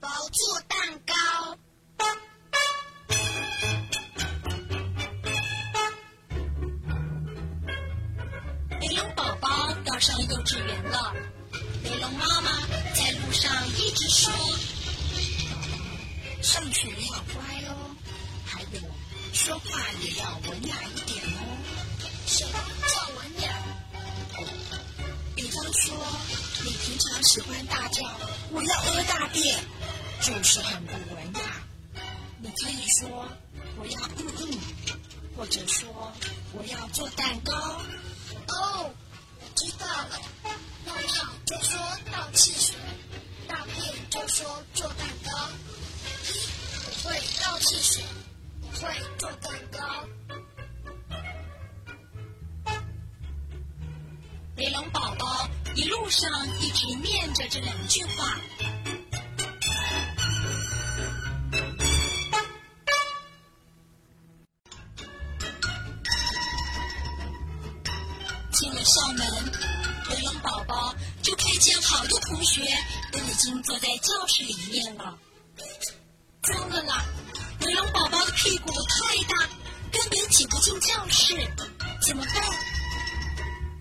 [0.00, 1.14] 宝宝做蛋糕。
[8.80, 11.14] 雷龙宝宝要上幼稚园了，
[11.84, 14.32] 雷龙妈妈在路上一直说
[16.40, 17.94] ：“上学要乖哦，
[18.46, 18.80] 还有
[19.34, 21.58] 说话也要文雅一点哦。”
[22.26, 22.52] 什么
[22.88, 23.52] 叫文雅？
[25.36, 25.94] 比方说，
[26.64, 28.02] 你平常喜欢大叫
[28.50, 29.58] “我要屙大便”，
[30.20, 31.40] 就是很不文雅。
[32.38, 33.28] 你可以说
[33.76, 34.58] “我要嗯嗯”，
[35.36, 36.12] 或者说
[36.52, 37.52] “我要做蛋糕”。
[38.48, 38.90] 哦，
[39.40, 40.20] 我知道了。
[40.84, 41.08] 尿尿
[41.46, 41.78] 就说
[42.12, 42.76] 倒汽水，
[43.48, 45.48] 大便就说做蛋糕。
[46.86, 48.04] 我会倒汽水，
[48.62, 49.80] 我会做蛋糕。
[54.56, 58.38] 雷龙宝宝一路上一直念着这两句话。
[68.90, 69.52] 校门，
[70.08, 72.60] 雷龙宝宝就看见好多同学
[73.12, 75.16] 都已经坐在教室里面了。
[76.42, 77.04] 糟了啦！
[77.60, 79.48] 雷龙宝宝的屁股太大，
[79.92, 81.36] 根本挤不进教室，
[82.02, 82.34] 怎么办？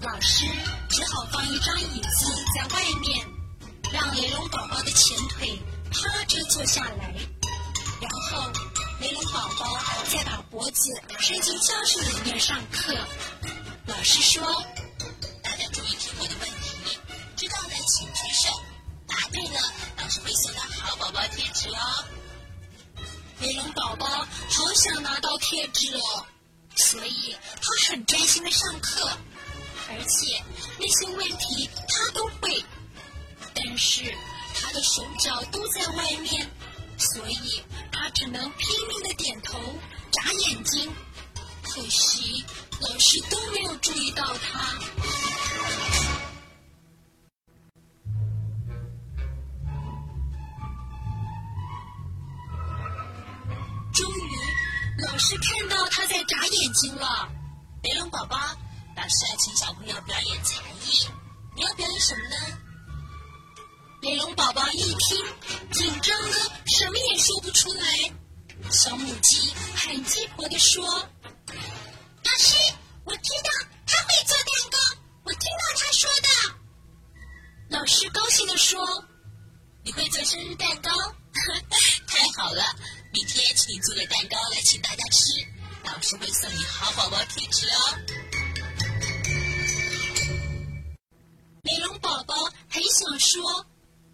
[0.00, 0.44] 老师
[0.90, 3.26] 只好放一张椅子在外面，
[3.90, 5.58] 让雷龙宝宝的前腿
[5.90, 7.14] 趴着坐下来，
[8.02, 8.52] 然后
[9.00, 9.78] 雷龙宝宝
[10.10, 12.94] 再把脖子伸进教室里面上课。
[13.86, 14.42] 老师说
[20.08, 22.04] ：“只，会送到好宝宝贴纸哦。”
[23.40, 26.26] 雷龙宝宝好想拿到贴纸哦，
[26.74, 29.16] 所以他很专心的上课。
[29.90, 30.42] 而且
[30.78, 32.64] 那些问题他都会，
[33.54, 34.12] 但是
[34.54, 36.50] 他的手脚都在外面，
[36.98, 39.58] 所以他只能拼命的点头、
[40.10, 40.92] 眨眼睛。
[41.62, 42.44] 可惜
[42.80, 44.78] 老师都没有注意到他。
[55.06, 57.28] 老师看到他在眨眼睛了。
[57.82, 58.36] 雷龙宝宝。
[58.96, 61.08] 老师要请小朋友表演才艺，
[61.54, 62.58] 你要表演什么呢？
[64.02, 65.24] 雷龙宝宝一听，
[65.70, 66.32] 紧张的
[66.66, 67.84] 什么也说不出来。
[68.72, 71.08] 小母鸡很鸡婆的说
[83.10, 85.42] ：“明天请你做个蛋糕来请大家吃，
[85.84, 87.98] 老师会送你好宝宝贴纸哦。”
[91.62, 92.34] 美龙宝宝
[92.68, 93.66] 很想说：“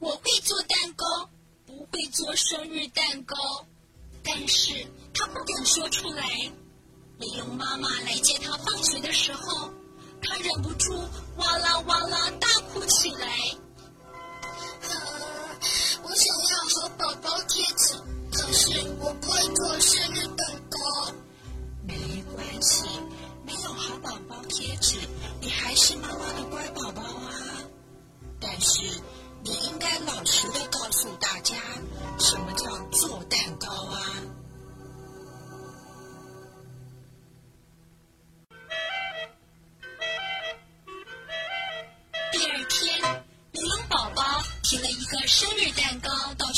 [0.00, 1.30] 我会做蛋糕，
[1.66, 3.36] 不会做生日蛋糕。”
[4.22, 6.52] 但是他不敢说出来。
[7.18, 9.72] 美龙妈妈来接他放学的时候，
[10.22, 13.28] 他忍不住哇啦哇啦大哭起来。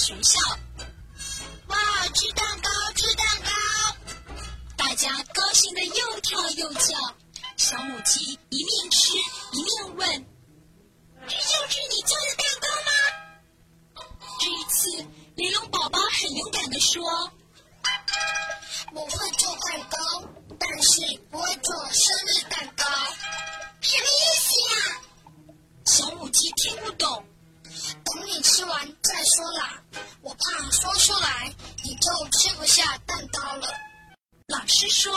[0.00, 0.40] 学校。
[1.66, 1.76] 哇，
[2.14, 3.50] 吃蛋糕，吃蛋糕！
[4.74, 6.96] 大家高兴的又跳又叫。
[7.58, 9.12] 小母鸡一面吃
[9.52, 10.26] 一面问
[11.28, 12.90] ：“这就是你做的蛋糕吗？”
[14.40, 15.06] 这一次，
[15.36, 17.02] 玲珑宝宝很勇敢的说
[18.94, 19.98] ：“我会做蛋糕，
[20.58, 22.86] 但是不会做生日蛋糕。”
[23.82, 25.02] 什么意思呀？
[25.84, 27.22] 小母鸡听不懂。
[28.04, 29.82] 等你吃完再说啦，
[30.22, 31.54] 我怕说出来
[31.84, 33.68] 你就吃不下蛋糕了。
[34.48, 35.12] 老师说：“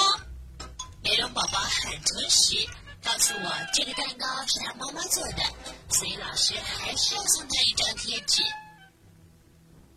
[1.03, 2.67] 雷龙宝宝很诚实，
[3.03, 5.43] 告诉我这个蛋糕是他妈妈做的，
[5.89, 8.43] 所以老师还是要送他一张贴纸。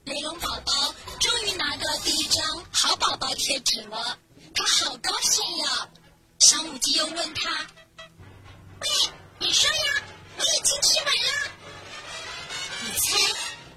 [0.04, 0.72] 雷龙宝宝
[1.20, 4.18] 终于拿到第一张好宝宝贴纸了，
[4.54, 5.88] 他好高兴呀！
[6.38, 7.66] 小母鸡又问他
[8.80, 8.88] ：“喂，
[9.40, 10.02] 你说呀，
[10.38, 11.52] 我已经吃完了。”
[12.96, 13.18] 猜，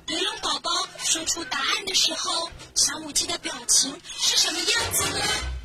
[0.07, 0.71] 玲珑宝宝
[1.03, 5.58] 说出答案的时候，小母鸡的表情是什么样子呢？